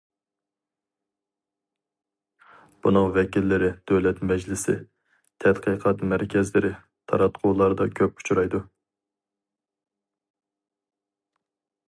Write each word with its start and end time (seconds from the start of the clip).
بۇنىڭ 2.85 3.11
ۋەكىللىرى 3.17 3.69
دۆلەت 3.91 4.23
مەجلىسى، 4.31 4.75
تەتقىقات 5.45 6.01
مەركەزلىرى، 6.13 6.73
تاراتقۇلاردا 7.13 7.87
كۆپ 8.01 8.23
ئۇچرايدۇ. 8.25 8.63